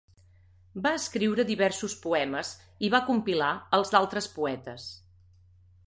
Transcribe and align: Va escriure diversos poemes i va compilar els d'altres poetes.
Va 0.85 0.93
escriure 0.99 1.45
diversos 1.51 1.95
poemes 2.07 2.55
i 2.89 2.93
va 2.97 3.05
compilar 3.11 3.53
els 3.81 3.97
d'altres 3.97 4.33
poetes. 4.41 4.93